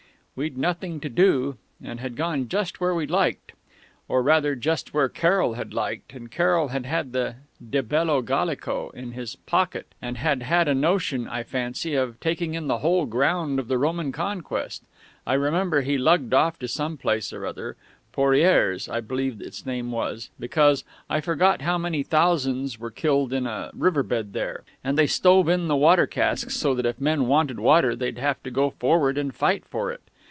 [0.33, 3.51] We'd nothing to do, and had gone just where we liked,
[4.07, 7.35] or rather just where Carroll had liked; and Carroll had had the
[7.69, 12.55] De Bello Gallico in his pocket, and had had a notion, I fancy, of taking
[12.55, 14.83] in the whole ground of the Roman conquest
[15.27, 17.75] I remember he lugged me off to some place or other,
[18.13, 23.45] Pourrières I believe its name was, because I forget how many thousands were killed in
[23.45, 27.03] a river bed there, and they stove in the water casks so that if the
[27.03, 30.01] men wanted water they'd have to go forward and fight for it.